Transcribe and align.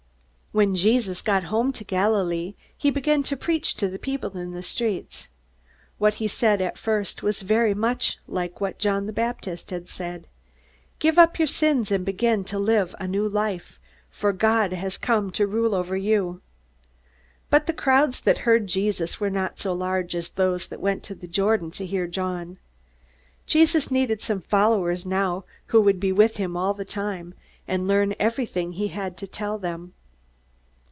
When 0.53 0.75
Jesus 0.75 1.21
got 1.21 1.45
home 1.45 1.71
to 1.71 1.85
Galilee, 1.85 2.55
he 2.77 2.91
began 2.91 3.23
to 3.23 3.37
preach 3.37 3.73
to 3.75 3.87
people 3.97 4.37
in 4.37 4.51
the 4.51 4.61
streets. 4.61 5.29
What 5.97 6.15
he 6.15 6.27
said 6.27 6.59
at 6.59 6.77
first 6.77 7.23
was 7.23 7.41
very 7.41 7.73
much 7.73 8.19
like 8.27 8.59
what 8.59 8.77
John 8.77 9.05
the 9.05 9.13
Baptist 9.13 9.71
said: 9.87 10.27
"Give 10.99 11.17
up 11.17 11.39
your 11.39 11.47
sins, 11.47 11.89
and 11.89 12.03
begin 12.03 12.43
to 12.43 12.59
live 12.59 12.93
a 12.99 13.07
new 13.07 13.25
life, 13.29 13.79
for 14.09 14.33
God 14.33 14.73
has 14.73 14.97
come 14.97 15.31
to 15.31 15.47
rule 15.47 15.73
over 15.73 15.95
you!" 15.95 16.41
But 17.49 17.65
the 17.65 17.71
crowds 17.71 18.19
that 18.19 18.39
heard 18.39 18.67
Jesus 18.67 19.21
were 19.21 19.29
not 19.29 19.57
so 19.57 19.71
large 19.71 20.13
as 20.17 20.31
those 20.31 20.67
that 20.67 20.81
went 20.81 21.01
to 21.03 21.15
the 21.15 21.27
Jordan 21.27 21.71
to 21.71 21.85
hear 21.85 22.07
John. 22.07 22.57
Jesus 23.45 23.89
needed 23.89 24.21
some 24.21 24.41
followers 24.41 25.05
now 25.05 25.45
who 25.67 25.79
would 25.79 26.01
be 26.01 26.11
with 26.11 26.35
him 26.35 26.57
all 26.57 26.73
the 26.73 26.83
time, 26.83 27.35
and 27.69 27.87
learn 27.87 28.13
everything 28.19 28.73
he 28.73 28.89
had 28.89 29.15
to 29.15 29.25
tell 29.27 29.57
them. 29.57 29.93